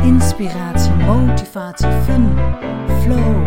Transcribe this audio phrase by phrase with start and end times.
[0.00, 2.24] Inspiratie, motivatie, fun,
[3.02, 3.44] flow.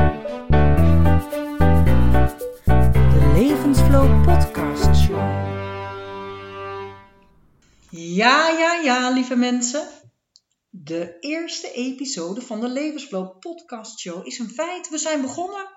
[3.14, 5.18] De Levensflow Podcast Show.
[7.90, 9.88] Ja, ja, ja, lieve mensen.
[10.70, 14.90] De eerste episode van de Levensflow Podcast Show is een feit.
[14.90, 15.68] We zijn begonnen.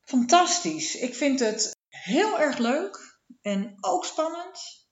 [0.00, 0.96] Fantastisch.
[0.96, 4.86] Ik vind het heel erg leuk en ook spannend.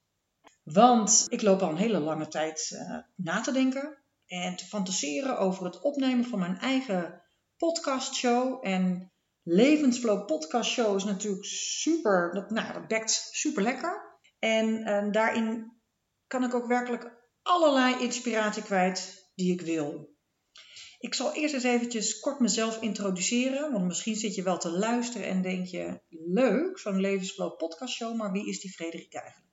[0.63, 4.00] Want ik loop al een hele lange tijd uh, na te denken
[4.31, 7.23] en te fantaseren over het opnemen van mijn eigen
[7.57, 8.67] podcastshow.
[8.67, 14.19] En Levensflow Podcast Show is natuurlijk super, dat, nou, dat super lekker.
[14.39, 15.73] En uh, daarin
[16.27, 20.15] kan ik ook werkelijk allerlei inspiratie kwijt die ik wil.
[20.99, 25.27] Ik zal eerst eens eventjes kort mezelf introduceren, want misschien zit je wel te luisteren
[25.27, 29.53] en denk je, leuk, zo'n Levensflow podcast show, maar wie is die Frederik eigenlijk?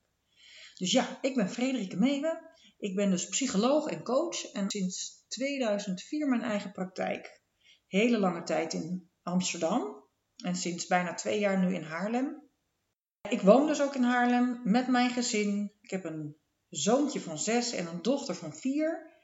[0.75, 2.55] Dus ja, ik ben Frederike Meewe.
[2.77, 7.41] Ik ben dus psycholoog en coach en sinds 2004 mijn eigen praktijk.
[7.87, 10.05] Hele lange tijd in Amsterdam
[10.37, 12.49] en sinds bijna twee jaar nu in Haarlem.
[13.29, 15.71] Ik woon dus ook in Haarlem met mijn gezin.
[15.81, 16.35] Ik heb een
[16.69, 19.15] zoontje van zes en een dochter van vier.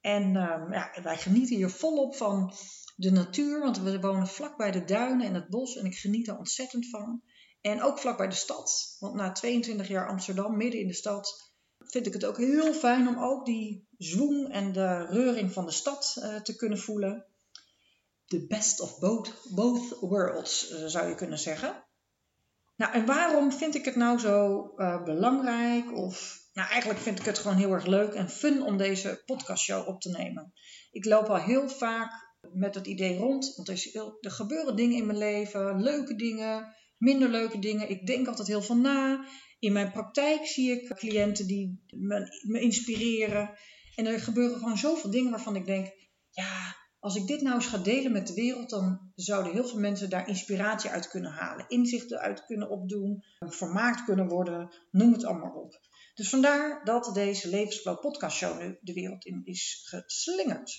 [0.00, 2.54] En uh, ja, wij genieten hier volop van
[2.96, 6.28] de natuur, want we wonen vlak bij de duinen en het bos en ik geniet
[6.28, 7.22] er ontzettend van.
[7.60, 11.51] En ook vlak bij de stad, want na 22 jaar Amsterdam, midden in de stad,
[11.92, 15.72] vind ik het ook heel fijn om ook die zwoem en de reuring van de
[15.72, 17.26] stad uh, te kunnen voelen.
[18.26, 18.98] The best of
[19.50, 21.84] both, worlds, uh, zou je kunnen zeggen.
[22.76, 25.96] Nou, en waarom vind ik het nou zo uh, belangrijk?
[25.96, 29.88] Of, nou, eigenlijk vind ik het gewoon heel erg leuk en fun om deze podcastshow
[29.88, 30.52] op te nemen.
[30.90, 35.06] Ik loop al heel vaak met het idee rond, want er, er gebeuren dingen in
[35.06, 37.90] mijn leven, leuke dingen, minder leuke dingen.
[37.90, 39.24] Ik denk altijd heel veel na.
[39.62, 43.50] In mijn praktijk zie ik cliënten die me, inspireren.
[43.94, 45.92] En er gebeuren gewoon zoveel dingen waarvan ik denk,
[46.30, 49.78] ja, als ik dit nou eens ga delen met de wereld, dan zouden heel veel
[49.78, 55.24] mensen daar inspiratie uit kunnen halen, inzichten uit kunnen opdoen, vermaakt kunnen worden, noem het
[55.24, 55.80] allemaal op.
[56.14, 60.72] Dus vandaar dat deze Levensflow podcast show nu de wereld in is geslingerd.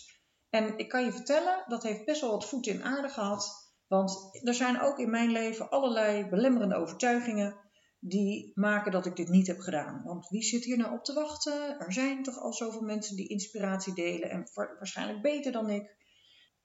[0.49, 3.71] En ik kan je vertellen, dat heeft best wel wat voeten in aarde gehad.
[3.87, 7.61] Want er zijn ook in mijn leven allerlei belemmerende overtuigingen
[8.05, 10.01] die maken dat ik dit niet heb gedaan.
[10.03, 11.79] Want wie zit hier nou op te wachten?
[11.79, 15.95] Er zijn toch al zoveel mensen die inspiratie delen en waarschijnlijk beter dan ik.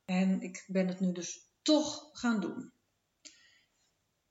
[0.04, 2.72] En ik ben het nu dus toch gaan doen.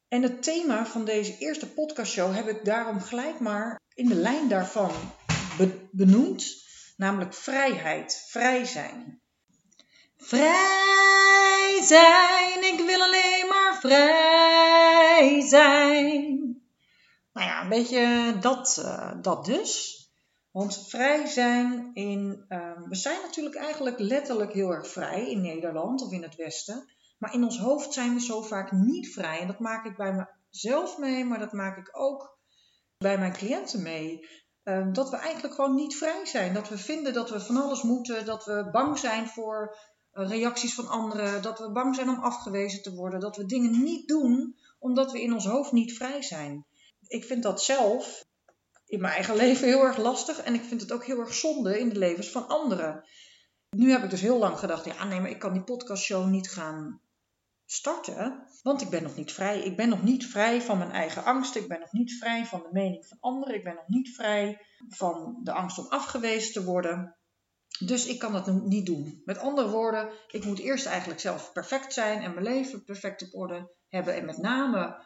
[0.07, 4.49] En het thema van deze eerste podcastshow heb ik daarom gelijk maar in de lijn
[4.49, 4.91] daarvan
[5.91, 6.65] benoemd,
[6.97, 9.21] namelijk vrijheid, vrij zijn.
[10.17, 16.56] Vrij zijn, ik wil alleen maar vrij zijn.
[17.37, 20.01] Nou ja, een beetje dat, uh, dat dus.
[20.51, 22.45] Want vrij zijn in.
[22.49, 26.93] Uh, we zijn natuurlijk eigenlijk letterlijk heel erg vrij in Nederland of in het Westen.
[27.17, 29.39] Maar in ons hoofd zijn we zo vaak niet vrij.
[29.39, 32.37] En dat maak ik bij mezelf mee, maar dat maak ik ook
[32.97, 34.27] bij mijn cliënten mee.
[34.63, 36.53] Uh, dat we eigenlijk gewoon niet vrij zijn.
[36.53, 38.25] Dat we vinden dat we van alles moeten.
[38.25, 39.77] Dat we bang zijn voor
[40.11, 41.41] reacties van anderen.
[41.41, 43.19] Dat we bang zijn om afgewezen te worden.
[43.19, 46.65] Dat we dingen niet doen omdat we in ons hoofd niet vrij zijn.
[47.07, 48.25] Ik vind dat zelf
[48.85, 50.41] in mijn eigen leven heel erg lastig.
[50.41, 53.07] En ik vind het ook heel erg zonde in de levens van anderen.
[53.69, 56.49] Nu heb ik dus heel lang gedacht, ja nee, maar ik kan die podcastshow niet
[56.51, 57.01] gaan
[57.65, 58.47] starten.
[58.63, 59.61] Want ik ben nog niet vrij.
[59.61, 61.55] Ik ben nog niet vrij van mijn eigen angst.
[61.55, 63.55] Ik ben nog niet vrij van de mening van anderen.
[63.55, 67.15] Ik ben nog niet vrij van de angst om afgewezen te worden.
[67.79, 69.21] Dus ik kan dat niet doen.
[69.25, 73.35] Met andere woorden, ik moet eerst eigenlijk zelf perfect zijn en mijn leven perfect op
[73.35, 74.15] orde hebben.
[74.15, 75.03] En met name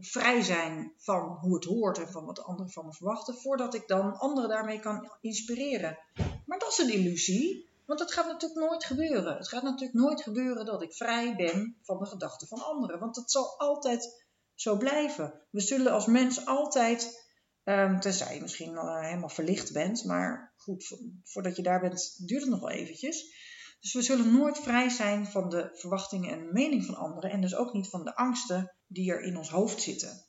[0.00, 3.88] vrij zijn van hoe het hoort en van wat anderen van me verwachten, voordat ik
[3.88, 5.98] dan anderen daarmee kan inspireren.
[6.46, 9.36] Maar dat is een illusie, want het gaat natuurlijk nooit gebeuren.
[9.36, 13.16] Het gaat natuurlijk nooit gebeuren dat ik vrij ben van de gedachten van anderen, want
[13.16, 15.40] het zal altijd zo blijven.
[15.50, 17.26] We zullen als mens altijd,
[17.64, 22.42] um, tenzij je misschien uh, helemaal verlicht bent, maar goed, voordat je daar bent, duurt
[22.42, 23.46] het nog wel eventjes.
[23.80, 27.54] Dus we zullen nooit vrij zijn van de verwachtingen en mening van anderen en dus
[27.54, 30.26] ook niet van de angsten die er in ons hoofd zitten.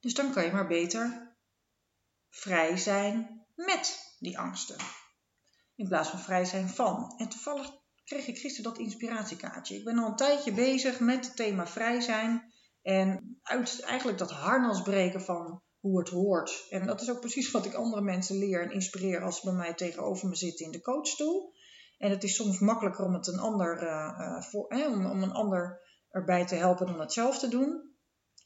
[0.00, 1.36] Dus dan kan je maar beter
[2.28, 4.76] vrij zijn met die angsten.
[5.74, 7.14] In plaats van vrij zijn van.
[7.16, 7.70] En toevallig
[8.04, 9.76] kreeg ik gisteren dat inspiratiekaartje.
[9.76, 12.52] Ik ben al een tijdje bezig met het thema vrij zijn.
[12.82, 13.38] En
[13.84, 16.66] eigenlijk dat harnas breken van hoe het hoort.
[16.70, 19.56] En dat is ook precies wat ik andere mensen leer en inspireer als ze bij
[19.56, 21.54] mij tegenover me zitten in de coachstoel.
[21.98, 25.80] En het is soms makkelijker om het een ander, uh, voor, om, om een ander
[26.16, 27.94] erbij te helpen dan het zelf te doen.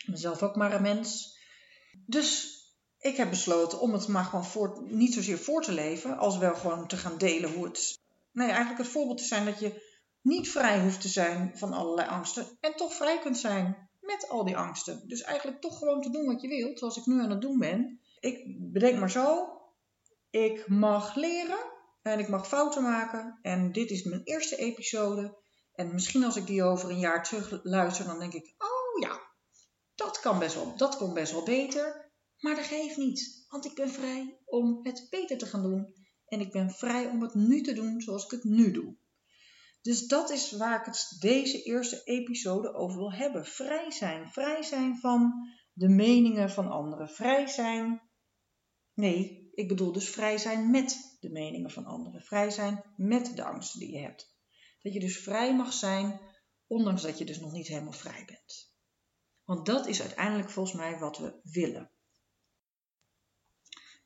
[0.07, 1.39] Mezelf ook maar een mens.
[2.07, 2.59] Dus
[2.99, 6.55] ik heb besloten om het maar gewoon voor, niet zozeer voor te leven, als wel
[6.55, 7.99] gewoon te gaan delen hoe het.
[8.33, 9.89] Nee, eigenlijk het voorbeeld te zijn dat je
[10.23, 14.45] niet vrij hoeft te zijn van allerlei angsten en toch vrij kunt zijn met al
[14.45, 15.09] die angsten.
[15.09, 17.59] Dus eigenlijk toch gewoon te doen wat je wilt, zoals ik nu aan het doen
[17.59, 18.01] ben.
[18.21, 19.49] Ik bedenk maar zo,
[20.31, 21.59] ik mag leren
[22.03, 23.39] en ik mag fouten maken.
[23.43, 25.39] En dit is mijn eerste episode.
[25.81, 29.21] En misschien als ik die over een jaar terug luister, dan denk ik, oh ja,
[29.95, 32.13] dat kan best wel, dat kon best wel beter.
[32.39, 35.95] Maar dat geeft niet, want ik ben vrij om het beter te gaan doen.
[36.27, 38.97] En ik ben vrij om het nu te doen zoals ik het nu doe.
[39.83, 43.45] Dus dat is waar ik het deze eerste episode over wil hebben.
[43.45, 44.29] Vrij zijn.
[44.29, 45.33] Vrij zijn van
[45.73, 47.09] de meningen van anderen.
[47.09, 48.03] Vrij zijn.
[48.95, 52.23] Nee, ik bedoel dus vrij zijn met de meningen van anderen.
[52.23, 54.30] Vrij zijn met de angsten die je hebt.
[54.83, 56.21] Dat je dus vrij mag zijn,
[56.67, 58.73] ondanks dat je dus nog niet helemaal vrij bent.
[59.45, 61.91] Want dat is uiteindelijk volgens mij wat we willen.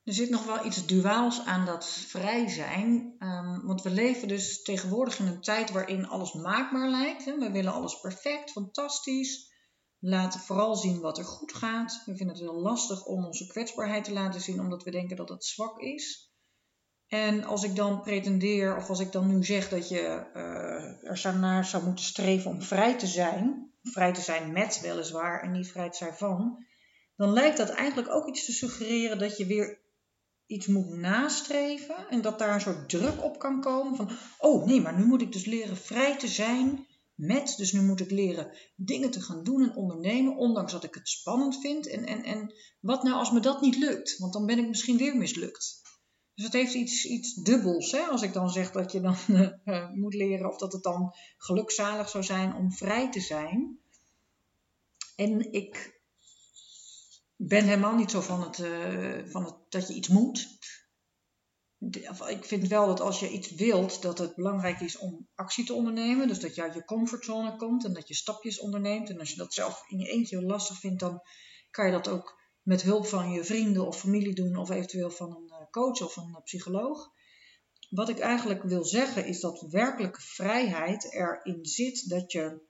[0.04, 3.16] Er zit nog wel iets duaals aan dat vrij zijn.
[3.18, 7.24] Um, want we leven dus tegenwoordig in een tijd waarin alles maakbaar lijkt.
[7.24, 7.38] Hè?
[7.38, 9.52] We willen alles perfect, fantastisch.
[9.98, 12.02] We laten vooral zien wat er goed gaat.
[12.04, 15.28] We vinden het heel lastig om onze kwetsbaarheid te laten zien, omdat we denken dat
[15.28, 16.33] het zwak is.
[17.14, 21.38] En als ik dan pretendeer, of als ik dan nu zeg dat je uh, er
[21.38, 25.70] naar zou moeten streven om vrij te zijn, vrij te zijn met weliswaar en niet
[25.70, 26.64] vrij te zijn van,
[27.16, 29.80] dan lijkt dat eigenlijk ook iets te suggereren dat je weer
[30.46, 34.80] iets moet nastreven en dat daar een soort druk op kan komen van, oh nee,
[34.80, 38.52] maar nu moet ik dus leren vrij te zijn met, dus nu moet ik leren
[38.76, 41.88] dingen te gaan doen en ondernemen, ondanks dat ik het spannend vind.
[41.88, 44.18] En, en, en wat nou als me dat niet lukt?
[44.18, 45.82] Want dan ben ik misschien weer mislukt.
[46.34, 48.00] Dus het heeft iets, iets dubbels, hè?
[48.00, 49.16] als ik dan zeg dat je dan
[49.64, 53.78] uh, moet leren of dat het dan gelukzalig zou zijn om vrij te zijn.
[55.16, 56.00] En ik
[57.36, 60.58] ben helemaal niet zo van het, uh, van het dat je iets moet.
[62.28, 65.74] Ik vind wel dat als je iets wilt, dat het belangrijk is om actie te
[65.74, 66.28] ondernemen.
[66.28, 69.10] Dus dat je uit je comfortzone komt en dat je stapjes onderneemt.
[69.10, 71.20] En als je dat zelf in je eentje lastig vindt, dan
[71.70, 74.56] kan je dat ook met hulp van je vrienden of familie doen.
[74.56, 77.12] Of eventueel van een eh, coach of een psycholoog.
[77.90, 82.62] Wat ik eigenlijk wil zeggen is dat werkelijke vrijheid erin zit dat je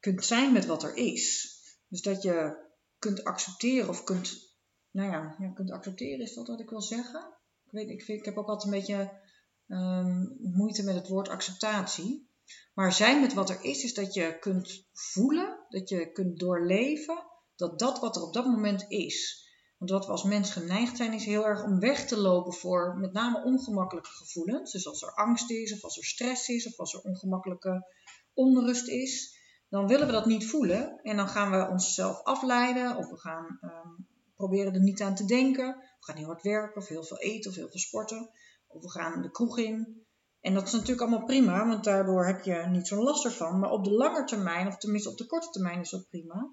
[0.00, 1.56] kunt zijn met wat er is.
[1.88, 2.66] Dus dat je
[2.98, 4.56] kunt accepteren of kunt,
[4.90, 7.20] nou ja, kunt accepteren is dat wat ik wil zeggen.
[7.64, 9.20] Ik, weet, ik, vind, ik heb ook altijd een beetje
[9.66, 12.30] um, moeite met het woord acceptatie.
[12.74, 17.24] Maar zijn met wat er is, is dat je kunt voelen, dat je kunt doorleven,
[17.68, 19.40] dat dat wat er op dat moment is.
[19.78, 22.96] Want wat we als mens geneigd zijn, is heel erg om weg te lopen voor
[22.98, 24.72] met name ongemakkelijke gevoelens.
[24.72, 27.86] Dus als er angst is, of als er stress is, of als er ongemakkelijke
[28.34, 29.40] onrust is
[29.72, 33.58] dan willen we dat niet voelen en dan gaan we onszelf afleiden of we gaan
[33.62, 34.06] um,
[34.36, 35.66] proberen er niet aan te denken.
[35.66, 38.30] We gaan heel hard werken of heel veel eten of heel veel sporten
[38.66, 40.04] of we gaan de kroeg in.
[40.40, 43.58] En dat is natuurlijk allemaal prima, want daardoor heb je niet zo'n last ervan.
[43.58, 46.50] Maar op de lange termijn, of tenminste op de korte termijn is dat prima.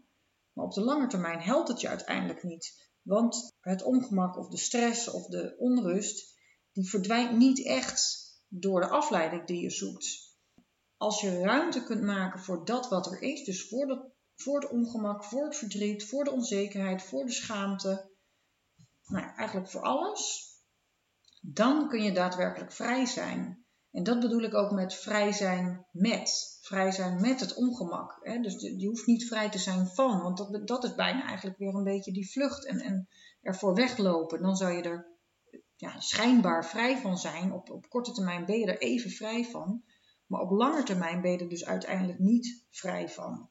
[0.59, 2.89] Maar op de lange termijn helpt het je uiteindelijk niet.
[3.01, 6.39] Want het ongemak of de stress of de onrust,
[6.71, 10.29] die verdwijnt niet echt door de afleiding die je zoekt
[10.99, 14.69] als je ruimte kunt maken voor dat wat er is, dus voor, dat, voor het
[14.69, 18.11] ongemak, voor het verdriet, voor de onzekerheid, voor de schaamte,
[19.03, 20.53] nou eigenlijk voor alles,
[21.41, 23.65] dan kun je daadwerkelijk vrij zijn.
[23.91, 26.57] En dat bedoel ik ook met vrij zijn met.
[26.61, 28.19] Vrij zijn met het ongemak.
[28.21, 28.39] Hè?
[28.39, 31.73] Dus je hoeft niet vrij te zijn van, want dat, dat is bijna eigenlijk weer
[31.73, 33.07] een beetje die vlucht en, en
[33.41, 34.41] ervoor weglopen.
[34.41, 35.07] Dan zou je er
[35.75, 37.53] ja, schijnbaar vrij van zijn.
[37.53, 39.83] Op, op korte termijn ben je er even vrij van.
[40.25, 43.49] Maar op lange termijn ben je er dus uiteindelijk niet vrij van.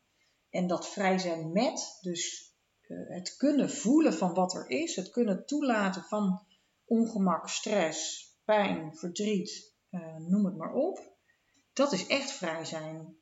[0.50, 2.52] En dat vrij zijn met, dus
[2.82, 6.46] uh, het kunnen voelen van wat er is, het kunnen toelaten van
[6.84, 11.16] ongemak, stress, pijn, verdriet, uh, noem het maar op.
[11.72, 13.16] Dat is echt vrij zijn.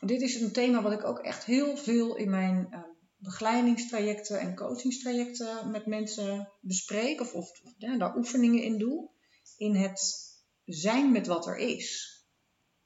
[0.00, 2.80] Dit is een thema wat ik ook echt heel veel in mijn uh,
[3.16, 9.10] begeleidingstrajecten en coachingstrajecten met mensen bespreek, of, of ja, daar oefeningen in doe.
[9.56, 10.30] In het
[10.64, 12.10] zijn met wat er is.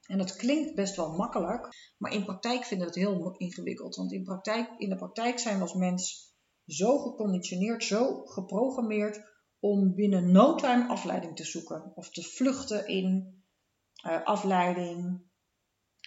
[0.06, 3.96] En dat klinkt best wel makkelijk, maar in praktijk vinden we het heel ingewikkeld.
[3.96, 6.34] Want in, praktijk, in de praktijk zijn we als mens
[6.66, 9.20] zo geconditioneerd, zo geprogrammeerd
[9.60, 11.92] om binnen no time afleiding te zoeken.
[11.94, 13.36] Of te vluchten in
[14.06, 15.22] uh, afleiding,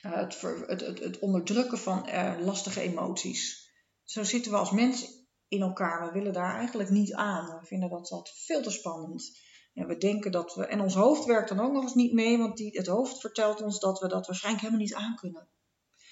[0.05, 3.71] uh, het, het, het, onderdrukken van uh, lastige emoties.
[4.03, 6.05] Zo zitten we als mens in elkaar.
[6.05, 7.59] We willen daar eigenlijk niet aan.
[7.59, 9.37] We vinden dat, dat veel te spannend.
[9.73, 10.65] En we denken dat we.
[10.65, 13.61] En ons hoofd werkt dan ook nog eens niet mee, want die, het hoofd vertelt
[13.61, 15.49] ons dat we dat waarschijnlijk helemaal niet aan kunnen.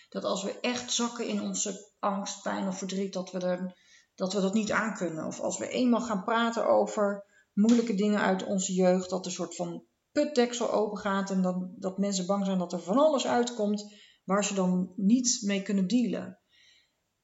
[0.10, 3.78] Dat als we echt zakken in onze angst, pijn of verdriet, dat we, er,
[4.18, 5.26] dat, we dat niet aan kunnen.
[5.26, 9.56] Of als we eenmaal gaan praten over moeilijke dingen uit onze jeugd, dat een soort
[9.56, 13.94] van putdeksel open gaat en dat, dat mensen bang zijn dat er van alles uitkomt
[14.24, 16.40] waar ze dan niet mee kunnen dealen.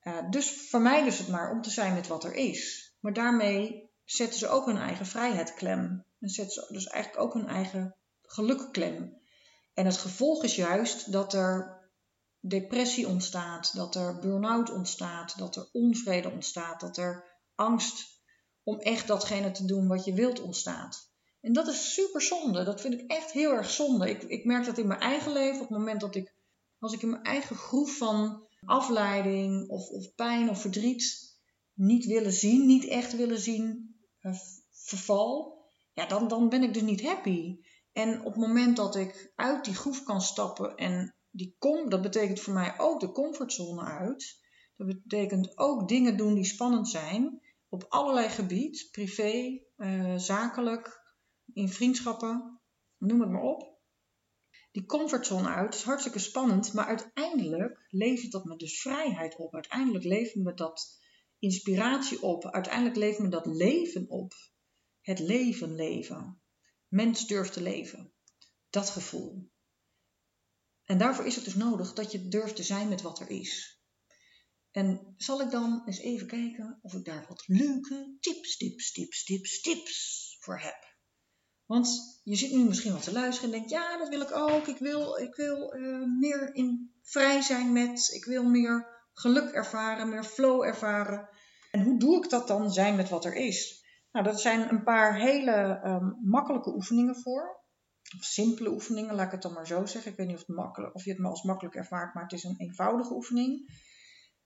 [0.04, 2.94] Uh, dus vermijden ze het maar om te zijn met wat er is.
[3.00, 6.06] Maar daarmee zetten ze ook hun eigen vrijheid klem.
[6.20, 9.22] En zetten ze dus eigenlijk ook hun eigen geluk klem.
[9.74, 11.83] En het gevolg is juist dat er
[12.46, 17.24] depressie ontstaat, dat er burn-out ontstaat, dat er onvrede ontstaat, dat er
[17.56, 18.22] angst
[18.64, 21.12] om echt datgene te doen wat je wilt ontstaat.
[21.42, 22.64] En dat is super zonde.
[22.64, 24.10] Dat vind ik echt heel erg zonde.
[24.10, 26.36] Ik, ik merk dat in mijn eigen leven, op het moment dat ik,
[26.80, 31.32] als ik in mijn eigen groef van afleiding of, of pijn of verdriet
[31.74, 34.34] niet willen zien, niet echt willen zien, uh,
[34.72, 35.62] verval,
[35.94, 37.58] ja, dan, dan ben ik dus niet happy.
[37.92, 42.02] En op het moment dat ik uit die groef kan stappen en die kom, dat
[42.02, 44.42] betekent voor mij ook de comfortzone uit.
[44.76, 51.02] Dat betekent ook dingen doen die spannend zijn op allerlei gebied, privé, uh, zakelijk,
[51.54, 52.62] in vriendschappen,
[52.98, 53.82] noem het maar op.
[54.72, 59.54] Die comfortzone uit is hartstikke spannend, maar uiteindelijk levert dat me dus vrijheid op.
[59.54, 61.00] Uiteindelijk levert me dat
[61.40, 62.46] inspiratie op.
[62.46, 64.34] Uiteindelijk levert me dat leven op.
[65.02, 66.42] Het leven leven.
[66.88, 68.14] Mens durft te leven.
[68.70, 69.52] Dat gevoel.
[70.86, 73.82] En daarvoor is het dus nodig dat je durft te zijn met wat er is.
[74.72, 79.24] En zal ik dan eens even kijken of ik daar wat leuke tips, tips, tips,
[79.24, 80.92] tips, tips voor heb.
[81.66, 84.68] Want je zit nu misschien wat te luisteren en denkt, ja, dat wil ik ook.
[84.68, 90.10] Ik wil, ik wil uh, meer in vrij zijn met, ik wil meer geluk ervaren,
[90.10, 91.30] meer flow ervaren.
[91.72, 93.86] En hoe doe ik dat dan zijn met wat er is?
[94.12, 97.63] Nou, dat zijn een paar hele um, makkelijke oefeningen voor.
[98.18, 100.12] Of simpele oefeningen, laat ik het dan maar zo zeggen.
[100.12, 102.32] Ik weet niet of, het makkelijk, of je het maar als makkelijk ervaart, maar het
[102.32, 103.82] is een eenvoudige oefening.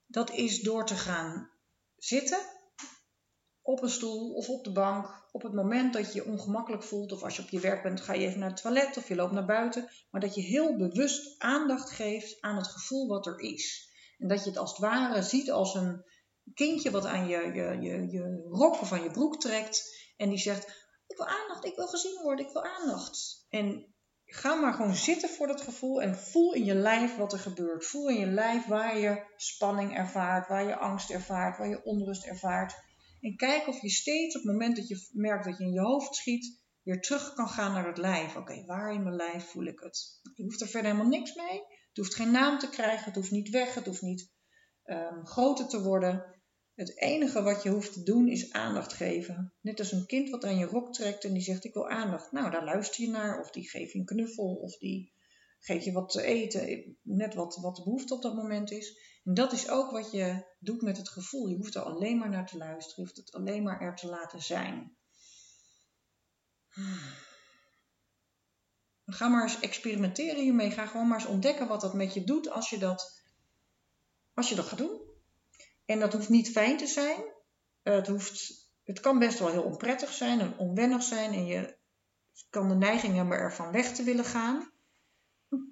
[0.06, 1.50] Dat is door te gaan
[1.96, 2.38] zitten
[3.62, 5.26] op een stoel of op de bank.
[5.32, 8.00] Op het moment dat je je ongemakkelijk voelt, of als je op je werk bent,
[8.00, 9.88] ga je even naar het toilet of je loopt naar buiten.
[10.10, 13.88] Maar dat je heel bewust aandacht geeft aan het gevoel wat er is.
[14.18, 16.04] En dat je het als het ware ziet als een
[16.54, 20.06] kindje wat aan je, je, je, je rok of aan je broek trekt.
[20.16, 20.87] En die zegt:
[21.18, 23.46] wil aandacht, ik wil gezien worden, ik wil aandacht.
[23.48, 23.94] En
[24.24, 27.86] ga maar gewoon zitten voor dat gevoel en voel in je lijf wat er gebeurt.
[27.86, 32.26] Voel in je lijf waar je spanning ervaart, waar je angst ervaart, waar je onrust
[32.26, 32.74] ervaart.
[33.20, 35.80] En kijk of je steeds op het moment dat je merkt dat je in je
[35.80, 38.36] hoofd schiet, weer terug kan gaan naar het lijf.
[38.36, 40.20] Oké, waar in mijn lijf voel ik het?
[40.34, 41.58] Je hoeft er verder helemaal niks mee.
[41.88, 44.30] Het hoeft geen naam te krijgen, het hoeft niet weg, het hoeft niet
[44.84, 46.37] um, groter te worden.
[46.78, 49.52] Het enige wat je hoeft te doen is aandacht geven.
[49.60, 52.32] Net als een kind wat aan je rok trekt en die zegt ik wil aandacht.
[52.32, 55.12] Nou, daar luister je naar of die geeft je een knuffel of die
[55.58, 56.96] geeft je wat te eten.
[57.02, 58.98] Net wat, wat de behoefte op dat moment is.
[59.24, 61.46] En dat is ook wat je doet met het gevoel.
[61.46, 62.94] Je hoeft er alleen maar naar te luisteren.
[62.96, 64.96] Je hoeft het alleen maar er te laten zijn.
[69.06, 70.70] Ga maar eens experimenteren hiermee.
[70.70, 73.22] Ga gewoon maar eens ontdekken wat dat met je doet als je dat,
[74.34, 75.07] als je dat gaat doen.
[75.88, 77.24] En dat hoeft niet fijn te zijn.
[77.82, 81.32] Het, hoeft, het kan best wel heel onprettig zijn en onwennig zijn.
[81.32, 81.78] En je
[82.50, 84.72] kan de neiging hebben ervan weg te willen gaan.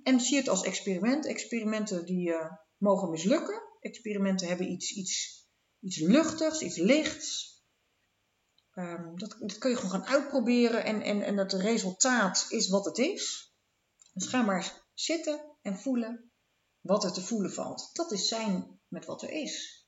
[0.02, 1.26] En zie het als experiment.
[1.26, 3.62] Experimenten die uh, mogen mislukken.
[3.80, 5.44] Experimenten hebben iets, iets,
[5.80, 7.54] iets luchtigs, iets lichts.
[8.74, 12.84] Um, dat, dat, kun je gewoon gaan uitproberen en, en, en het resultaat is wat
[12.84, 13.54] het is.
[14.12, 16.30] Dus ga maar zitten en voelen
[16.80, 17.90] wat er te voelen valt.
[17.92, 19.85] Dat is zijn met wat er is.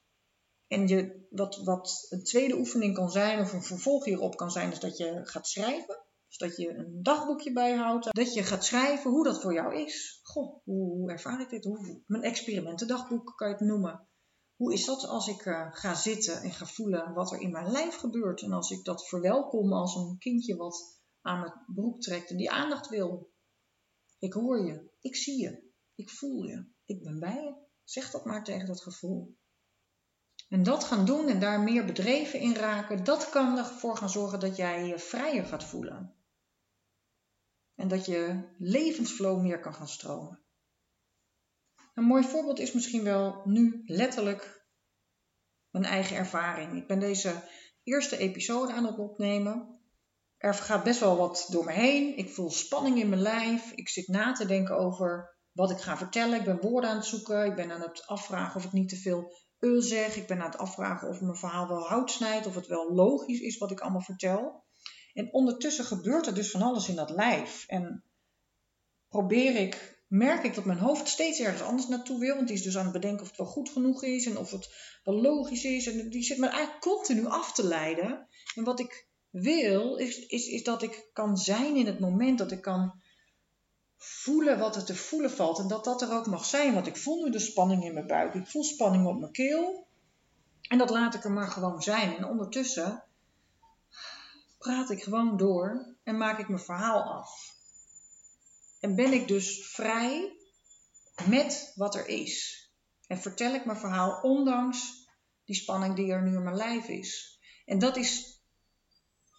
[0.68, 4.80] En wat, wat een tweede oefening kan zijn, of een vervolg hierop kan zijn, is
[4.80, 6.06] dat je gaat schrijven.
[6.28, 8.14] Dus dat je een dagboekje bijhoudt.
[8.14, 10.20] Dat je gaat schrijven hoe dat voor jou is.
[10.22, 11.64] Goh, hoe, ervaar ik dit?
[11.64, 14.08] Hoe, mijn experimentendagboek kan je het noemen.
[14.56, 17.70] Hoe is dat als ik uh, ga zitten en ga voelen wat er in mijn
[17.70, 18.42] lijf gebeurt?
[18.42, 22.50] En als ik dat verwelkom als een kindje wat aan mijn broek trekt en die
[22.50, 23.30] aandacht wil.
[24.18, 27.54] Ik hoor je, ik zie je, ik voel je, ik ben bij je.
[27.84, 29.36] Zeg dat maar tegen dat gevoel.
[30.48, 34.40] En dat gaan doen en daar meer bedreven in raken, dat kan ervoor gaan zorgen
[34.40, 36.14] dat jij je vrijer gaat voelen.
[37.74, 40.40] En dat je levensflow meer kan gaan stromen.
[41.94, 44.66] Een mooi voorbeeld is misschien wel nu letterlijk
[45.70, 46.76] mijn eigen ervaring.
[46.76, 47.42] Ik ben deze
[47.82, 49.80] eerste episode aan het opnemen.
[50.36, 52.16] er gaat best wel wat door me heen.
[52.16, 53.72] Ik voel spanning in mijn lijf.
[53.72, 56.38] Ik zit na te denken over wat ik ga vertellen.
[56.38, 57.44] Ik ben woorden aan het zoeken.
[57.44, 60.16] Ik ben aan het afvragen of ik niet te veel ul zeg.
[60.16, 62.46] Ik ben aan het afvragen of mijn verhaal wel hout snijdt.
[62.46, 64.64] Of het wel logisch is wat ik allemaal vertel.
[65.12, 67.64] En ondertussen gebeurt er dus van alles in dat lijf.
[67.66, 68.04] En
[69.08, 72.34] probeer ik, merk ik dat mijn hoofd steeds ergens anders naartoe wil.
[72.34, 74.26] Want die is dus aan het bedenken of het wel goed genoeg is.
[74.26, 74.68] En of het
[75.04, 75.86] wel logisch is.
[75.86, 78.28] En die zit me eigenlijk continu af te leiden.
[78.54, 82.38] En wat ik wil, is, is, is dat ik kan zijn in het moment.
[82.38, 83.00] Dat ik kan
[83.98, 85.58] voelen wat er te voelen valt.
[85.58, 86.74] En dat dat er ook mag zijn.
[86.74, 88.34] Want ik voel nu de spanning in mijn buik.
[88.34, 89.86] Ik voel spanning op mijn keel.
[90.68, 92.16] En dat laat ik er maar gewoon zijn.
[92.16, 93.04] En ondertussen
[94.58, 97.56] praat ik gewoon door en maak ik mijn verhaal af.
[98.80, 100.36] En ben ik dus vrij
[101.26, 102.62] met wat er is.
[103.06, 105.08] En vertel ik mijn verhaal ondanks
[105.44, 107.40] die spanning die er nu in mijn lijf is.
[107.64, 108.37] En dat is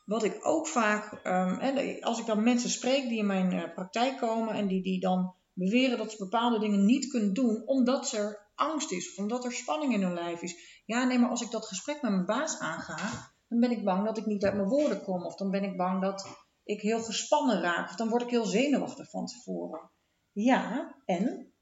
[0.10, 4.18] wat ik ook vaak, um, als ik dan mensen spreek die in mijn uh, praktijk
[4.18, 8.48] komen en die, die dan beweren dat ze bepaalde dingen niet kunnen doen omdat er
[8.56, 10.84] angst is of omdat er spanning in hun lijf is.
[10.86, 14.06] Ja, nee, maar als ik dat gesprek met mijn baas aanga, dan ben ik bang
[14.06, 15.26] dat ik niet uit mijn woorden kom.
[15.26, 16.28] Of dan ben ik bang dat
[16.64, 17.90] ik heel gespannen raak.
[17.90, 19.92] Of dan word ik heel zenuwachtig van tevoren.
[20.32, 21.54] Ja, en?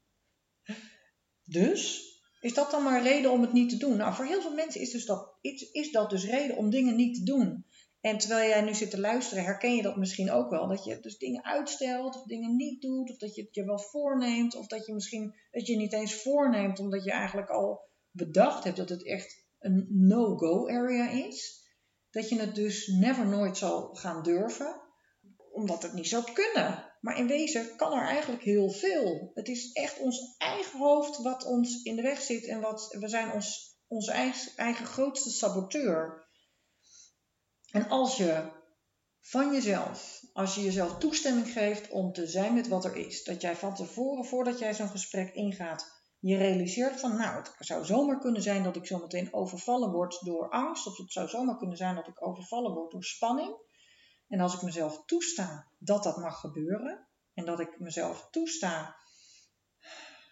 [1.44, 2.02] Dus,
[2.40, 3.96] is dat dan maar reden om het niet te doen?
[3.96, 5.38] Nou, voor heel veel mensen is, dus dat,
[5.72, 7.66] is dat dus reden om dingen niet te doen.
[8.00, 10.68] En terwijl jij nu zit te luisteren, herken je dat misschien ook wel.
[10.68, 13.78] Dat je dus dingen uitstelt, of dingen niet doet, of dat je het je wel
[13.78, 18.64] voorneemt, of dat je misschien het je niet eens voorneemt, omdat je eigenlijk al bedacht
[18.64, 21.66] hebt dat het echt een no-go area is.
[22.10, 24.80] Dat je het dus never nooit zal gaan durven,
[25.52, 26.92] omdat het niet zou kunnen.
[27.00, 29.30] Maar in wezen kan er eigenlijk heel veel.
[29.34, 33.08] Het is echt ons eigen hoofd wat ons in de weg zit en wat, we
[33.08, 33.32] zijn
[33.88, 36.27] ons, eigen, eigen grootste saboteur.
[37.70, 38.50] En als je
[39.20, 43.40] van jezelf, als je jezelf toestemming geeft om te zijn met wat er is, dat
[43.40, 48.18] jij van tevoren, voordat jij zo'n gesprek ingaat, je realiseert van, nou, het zou zomaar
[48.18, 51.76] kunnen zijn dat ik zo meteen overvallen word door angst, of het zou zomaar kunnen
[51.76, 53.56] zijn dat ik overvallen word door spanning.
[54.28, 58.96] En als ik mezelf toesta dat dat mag gebeuren, en dat ik mezelf toesta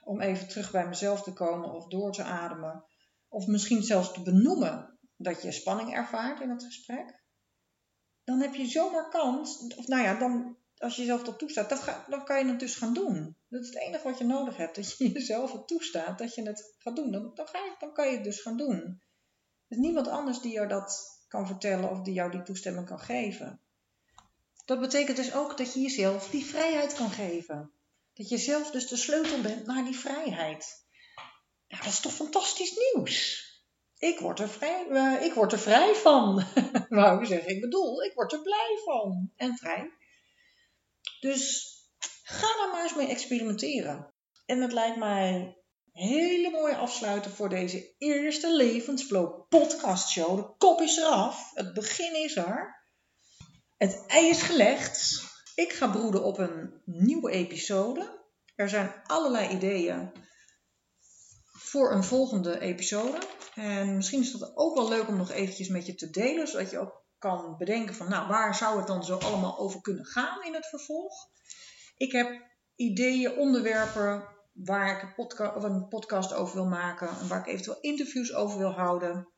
[0.03, 2.85] om even terug bij mezelf te komen of door te ademen,
[3.29, 7.25] of misschien zelfs te benoemen dat je spanning ervaart in het gesprek,
[8.27, 11.79] dan heb je zomaar kans, of nou ja, dan, als je jezelf dat toestaat, dan,
[11.79, 13.37] ga, dan kan je het dus gaan doen.
[13.49, 16.43] Dat is het enige wat je nodig hebt, dat je jezelf het toestaat, dat je
[16.43, 17.11] het gaat doen.
[17.11, 19.03] Dan, ga dan kan je het dus gaan doen.
[19.69, 23.01] Er is niemand anders die jou dat kan vertellen of die jou die toestemming kan
[23.01, 23.61] geven.
[24.65, 27.71] Dat betekent dus ook dat je jezelf die vrijheid kan geven.
[28.15, 30.85] Dat je zelf dus de sleutel bent naar die vrijheid.
[31.67, 33.46] Ja, dat is toch fantastisch nieuws?
[33.99, 36.45] Ik word er vrij, uh, ik word er vrij van.
[36.89, 37.55] Wou ik zeggen.
[37.55, 39.33] Ik bedoel, ik word er blij van.
[39.37, 39.91] En vrij.
[41.21, 41.75] Dus
[42.23, 44.15] ga daar maar eens mee experimenteren.
[44.47, 45.57] En het lijkt mij
[45.93, 50.37] hele mooie afsluiter voor deze eerste Levensflow podcast show.
[50.37, 51.51] De kop is eraf.
[51.55, 52.85] Het begin is er.
[53.77, 55.25] Het ei is gelegd.
[55.55, 58.25] Ik ga broeden op een nieuwe episode.
[58.55, 60.13] Er zijn allerlei ideeën
[61.77, 63.19] voor een volgende episode.
[63.55, 66.71] En misschien is dat ook wel leuk om nog eventjes met je te delen, zodat
[66.71, 70.45] je ook kan bedenken van, nou, waar zou het dan zo allemaal over kunnen gaan
[70.45, 71.15] in het vervolg?
[71.97, 72.43] Ik heb
[72.77, 77.47] ideeën, onderwerpen waar ik een, podcast, of een podcast over wil maken en waar ik
[77.47, 79.29] eventueel interviews over wil houden.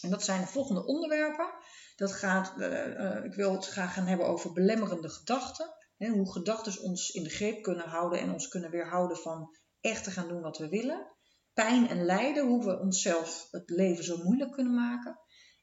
[0.00, 1.50] En dat zijn de volgende onderwerpen.
[1.96, 5.74] Dat gaat, uh, ik wil het graag gaan hebben over belemmerende gedachten.
[5.96, 10.04] Hè, hoe gedachten ons in de greep kunnen houden en ons kunnen weerhouden van echt
[10.04, 11.14] te gaan doen wat we willen
[11.56, 15.18] pijn en lijden, hoe we onszelf het leven zo moeilijk kunnen maken.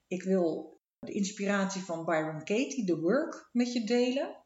[0.07, 4.43] Ik wil de inspiratie van Byron Katie, The Work, met je delen.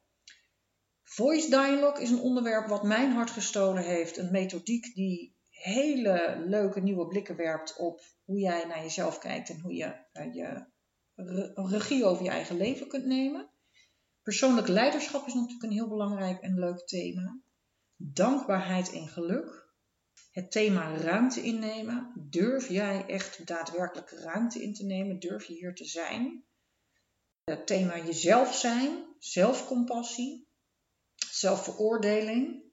[1.03, 4.17] Voice Dialogue is een onderwerp wat mijn hart gestolen heeft.
[4.17, 9.59] Een methodiek die hele leuke nieuwe blikken werpt op hoe jij naar jezelf kijkt en
[9.59, 10.65] hoe je uh, je
[11.53, 13.49] regie over je eigen leven kunt nemen.
[14.21, 17.41] Persoonlijk leiderschap is natuurlijk een heel belangrijk en leuk thema.
[17.95, 19.66] Dankbaarheid en geluk
[20.37, 22.11] het thema ruimte innemen.
[22.29, 25.19] Durf jij echt daadwerkelijk ruimte in te nemen?
[25.19, 26.43] Durf je hier te zijn?
[27.43, 30.47] Het thema jezelf zijn, zelfcompassie,
[31.15, 32.63] zelfveroordeling.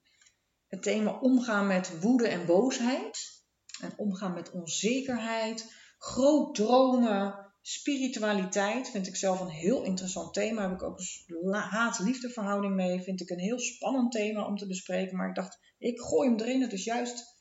[0.67, 3.43] Het thema omgaan met woede en boosheid.
[3.81, 8.91] En omgaan met onzekerheid, groot dromen, spiritualiteit.
[8.91, 10.63] Vind ik zelf een heel interessant thema.
[10.63, 13.03] Heb ik ook een haat-liefde verhouding mee.
[13.03, 15.17] Vind ik een heel spannend thema om te bespreken.
[15.17, 16.63] Maar ik dacht, ik gooi hem erin.
[16.63, 17.34] Het is juist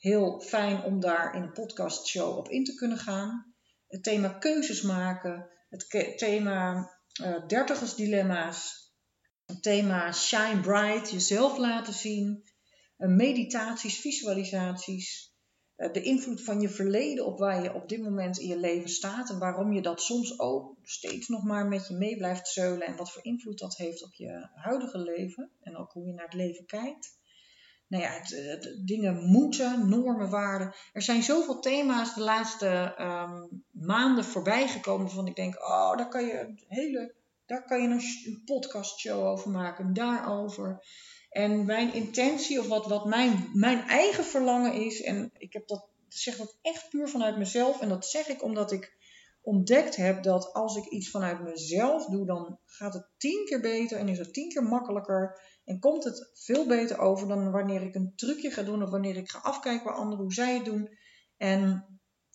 [0.00, 3.54] heel fijn om daar in een podcastshow op in te kunnen gaan.
[3.86, 6.90] Het thema keuzes maken, het thema
[7.22, 8.88] uh, dertigersdilemma's,
[9.60, 12.44] thema shine bright, jezelf laten zien,
[12.98, 15.34] uh, meditaties, visualisaties,
[15.76, 18.90] uh, de invloed van je verleden op waar je op dit moment in je leven
[18.90, 22.86] staat en waarom je dat soms ook steeds nog maar met je mee blijft zeulen
[22.86, 26.24] en wat voor invloed dat heeft op je huidige leven en ook hoe je naar
[26.24, 27.18] het leven kijkt
[27.90, 30.74] nou ja, het, dingen moeten, normen, waarden.
[30.92, 36.08] Er zijn zoveel thema's de laatste um, maanden voorbij gekomen waarvan ik denk, oh, daar
[36.08, 37.14] kan je een hele,
[37.46, 40.84] daar kan je een, een podcastshow over maken, daarover.
[41.30, 45.88] En mijn intentie, of wat, wat mijn, mijn eigen verlangen is, en ik heb dat,
[46.08, 48.98] zeg dat echt puur vanuit mezelf, en dat zeg ik omdat ik
[49.42, 53.98] ontdekt heb dat als ik iets vanuit mezelf doe, dan gaat het tien keer beter
[53.98, 57.94] en is het tien keer makkelijker en komt het veel beter over dan wanneer ik
[57.94, 60.98] een trucje ga doen of wanneer ik ga afkijken bij anderen hoe zij het doen.
[61.36, 61.86] En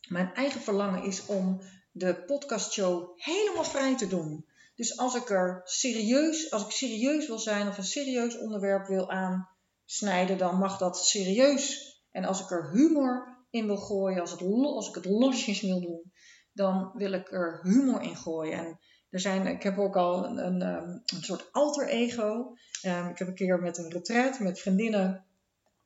[0.07, 4.45] mijn eigen verlangen is om de podcastshow helemaal vrij te doen.
[4.75, 9.11] Dus als ik er serieus, als ik serieus wil zijn of een serieus onderwerp wil
[9.11, 11.93] aansnijden, dan mag dat serieus.
[12.11, 15.81] En als ik er humor in wil gooien, als, het, als ik het losjes wil
[15.81, 16.11] doen,
[16.53, 18.57] dan wil ik er humor in gooien.
[18.57, 18.79] En
[19.15, 22.57] er zijn, ik heb ook al een, een, ehm, een soort alter ego.
[22.85, 25.25] Um, ik heb een keer met een retreat met vriendinnen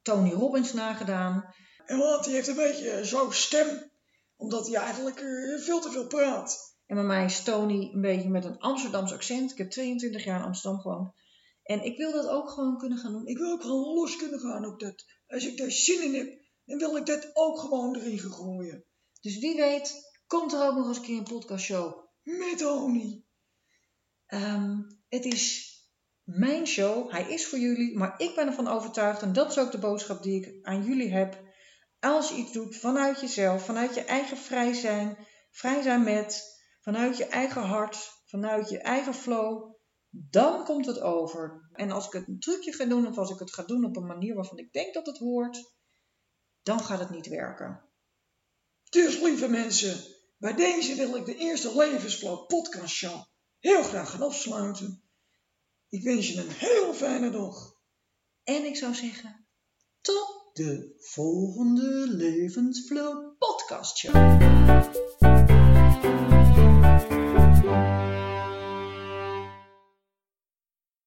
[0.01, 1.53] Tony Robbins nagedaan.
[1.85, 3.91] En wat, die heeft een beetje zo'n stem,
[4.35, 6.75] omdat hij eigenlijk uh, veel te veel praat.
[6.85, 9.51] En bij mij is Tony een beetje met een Amsterdamse accent.
[9.51, 11.11] Ik heb 22 jaar in Amsterdam gewoond.
[11.63, 13.27] En ik wil dat ook gewoon kunnen gaan doen.
[13.27, 15.05] Ik wil ook gewoon los kunnen gaan op dat.
[15.27, 18.83] Als ik daar zin in heb, dan wil ik dat ook gewoon erin gooien.
[19.21, 23.25] Dus wie weet komt er ook nog eens een keer een podcastshow met Tony.
[24.27, 25.73] Um, het is
[26.23, 29.71] mijn show, hij is voor jullie, maar ik ben ervan overtuigd, en dat is ook
[29.71, 31.43] de boodschap die ik aan jullie heb.
[31.99, 35.17] Als je iets doet vanuit jezelf, vanuit je eigen vrij zijn,
[35.51, 39.75] vrij zijn met, vanuit je eigen hart, vanuit je eigen flow,
[40.09, 41.69] dan komt het over.
[41.73, 43.95] En als ik het een trucje ga doen, of als ik het ga doen op
[43.95, 45.73] een manier waarvan ik denk dat het hoort,
[46.63, 47.89] dan gaat het niet werken.
[48.89, 53.23] Dus lieve mensen, bij deze wil ik de eerste Levensflow podcast show
[53.59, 55.03] heel graag gaan afsluiten.
[55.89, 57.73] Ik wens je een heel fijne dag.
[58.43, 59.47] En ik zou zeggen,
[60.01, 65.28] tot de volgende Levensflow podcast show.